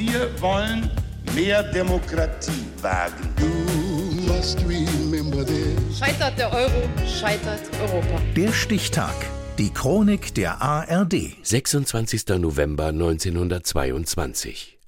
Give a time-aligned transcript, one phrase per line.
[0.00, 0.90] Wir wollen
[1.34, 3.34] mehr Demokratie wagen.
[5.94, 8.22] Scheitert der Euro, scheitert Europa.
[8.34, 9.14] Der Stichtag.
[9.58, 11.36] Die Chronik der ARD.
[11.42, 12.28] 26.
[12.38, 14.78] November 1922.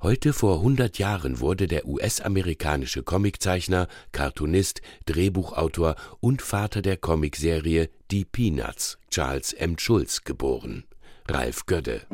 [0.00, 8.24] Heute vor 100 Jahren wurde der US-amerikanische Comiczeichner, Cartoonist, Drehbuchautor und Vater der Comicserie Die
[8.24, 9.78] Peanuts, Charles M.
[9.78, 10.84] Schulz, geboren.
[11.28, 12.06] Ralf Gödde.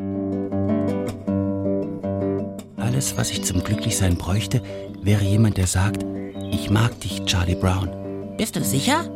[2.98, 4.60] Alles, was ich zum Glücklichsein bräuchte,
[5.00, 6.04] wäre jemand, der sagt,
[6.50, 8.34] ich mag dich, Charlie Brown.
[8.36, 9.08] Bist du sicher?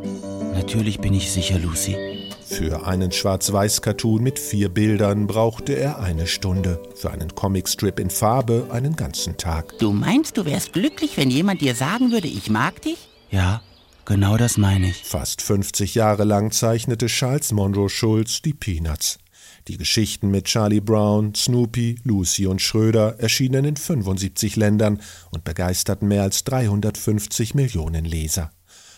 [0.53, 1.97] Natürlich bin ich sicher, Lucy.
[2.45, 6.81] Für einen Schwarz-Weiß-Cartoon mit vier Bildern brauchte er eine Stunde.
[6.95, 9.77] Für einen Comicstrip in Farbe einen ganzen Tag.
[9.79, 13.09] Du meinst, du wärst glücklich, wenn jemand dir sagen würde, ich mag dich?
[13.31, 13.61] Ja,
[14.05, 15.03] genau das meine ich.
[15.03, 19.19] Fast 50 Jahre lang zeichnete Charles Monroe Schulz die Peanuts.
[19.69, 24.99] Die Geschichten mit Charlie Brown, Snoopy, Lucy und Schröder erschienen in 75 Ländern
[25.31, 28.51] und begeisterten mehr als 350 Millionen Leser.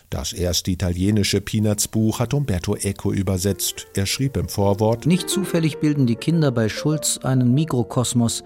[0.09, 3.87] Das erste italienische Peanuts-Buch hat Umberto Eco übersetzt.
[3.95, 8.43] Er schrieb im Vorwort: Nicht zufällig bilden die Kinder bei Schulz einen Mikrokosmos,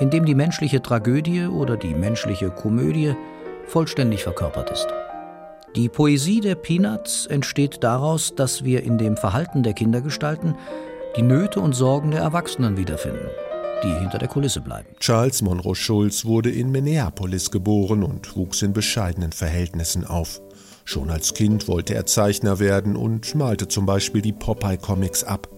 [0.00, 3.14] in dem die menschliche Tragödie oder die menschliche Komödie
[3.66, 4.88] vollständig verkörpert ist.
[5.76, 10.56] Die Poesie der Peanuts entsteht daraus, dass wir in dem Verhalten der Kindergestalten
[11.16, 13.28] die Nöte und Sorgen der Erwachsenen wiederfinden,
[13.84, 14.88] die hinter der Kulisse bleiben.
[14.98, 20.40] Charles Monroe Schulz wurde in Minneapolis geboren und wuchs in bescheidenen Verhältnissen auf.
[20.84, 25.48] Schon als Kind wollte er Zeichner werden und malte zum Beispiel die Popeye-Comics ab.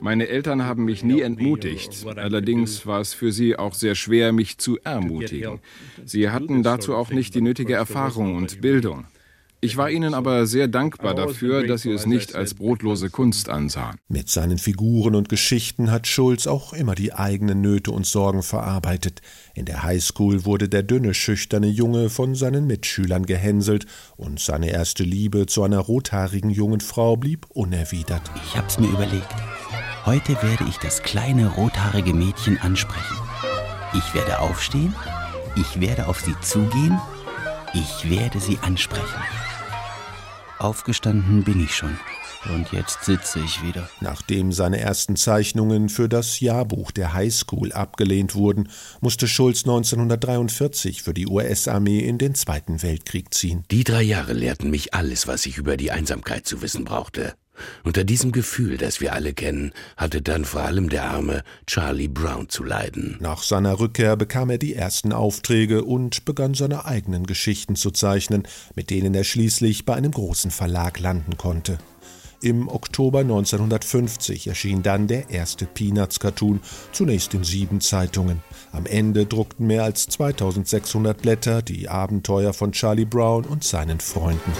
[0.00, 2.06] Meine Eltern haben mich nie entmutigt.
[2.16, 5.60] Allerdings war es für sie auch sehr schwer, mich zu ermutigen.
[6.04, 9.06] Sie hatten dazu auch nicht die nötige Erfahrung und Bildung.
[9.66, 13.96] Ich war ihnen aber sehr dankbar dafür, dass sie es nicht als brotlose Kunst ansahen.
[14.06, 19.22] Mit seinen Figuren und Geschichten hat Schulz auch immer die eigenen Nöte und Sorgen verarbeitet.
[19.54, 25.02] In der Highschool wurde der dünne, schüchterne Junge von seinen Mitschülern gehänselt und seine erste
[25.02, 28.22] Liebe zu einer rothaarigen jungen Frau blieb unerwidert.
[28.46, 29.34] Ich hab's mir überlegt.
[30.04, 33.16] Heute werde ich das kleine rothaarige Mädchen ansprechen.
[33.94, 34.94] Ich werde aufstehen,
[35.56, 37.00] ich werde auf sie zugehen,
[37.74, 39.20] ich werde sie ansprechen.
[40.58, 41.98] Aufgestanden bin ich schon.
[42.54, 43.88] Und jetzt sitze ich wieder.
[44.00, 48.68] Nachdem seine ersten Zeichnungen für das Jahrbuch der Highschool abgelehnt wurden,
[49.00, 53.64] musste Schulz 1943 für die US-Armee in den Zweiten Weltkrieg ziehen.
[53.70, 57.34] Die drei Jahre lehrten mich alles, was ich über die Einsamkeit zu wissen brauchte.
[57.84, 62.48] Unter diesem Gefühl, das wir alle kennen, hatte dann vor allem der arme Charlie Brown
[62.48, 63.16] zu leiden.
[63.20, 68.46] Nach seiner Rückkehr bekam er die ersten Aufträge und begann seine eigenen Geschichten zu zeichnen,
[68.74, 71.78] mit denen er schließlich bei einem großen Verlag landen konnte.
[72.42, 76.60] Im Oktober 1950 erschien dann der erste Peanuts-Cartoon,
[76.92, 78.42] zunächst in sieben Zeitungen.
[78.72, 84.52] Am Ende druckten mehr als 2600 Blätter die Abenteuer von Charlie Brown und seinen Freunden.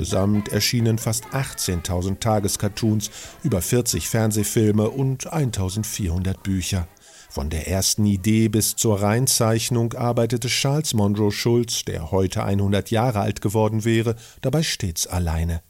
[0.00, 3.10] Insgesamt erschienen fast 18.000 Tagescartoons,
[3.42, 6.88] über 40 Fernsehfilme und 1400 Bücher.
[7.28, 13.20] Von der ersten Idee bis zur Reinzeichnung arbeitete Charles Monroe Schulz, der heute 100 Jahre
[13.20, 15.60] alt geworden wäre, dabei stets alleine.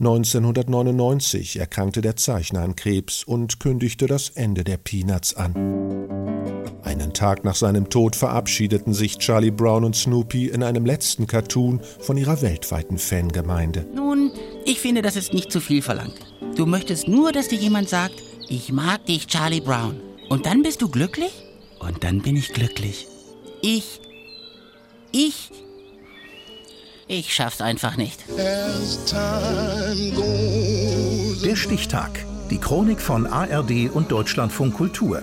[0.00, 6.19] 1999 erkrankte der Zeichner an Krebs und kündigte das Ende der Peanuts an.
[6.90, 11.80] Einen Tag nach seinem Tod verabschiedeten sich Charlie Brown und Snoopy in einem letzten Cartoon
[12.00, 13.86] von ihrer weltweiten Fangemeinde.
[13.94, 14.32] Nun,
[14.64, 16.18] ich finde, das ist nicht zu viel verlangt.
[16.56, 18.14] Du möchtest nur, dass dir jemand sagt,
[18.48, 20.00] ich mag dich, Charlie Brown.
[20.28, 21.30] Und dann bist du glücklich?
[21.78, 23.06] Und dann bin ich glücklich.
[23.62, 24.00] Ich.
[25.12, 25.52] Ich.
[27.06, 28.18] Ich schaff's einfach nicht.
[31.44, 32.10] Der Stichtag.
[32.50, 35.22] Die Chronik von ARD und Deutschlandfunk Kultur.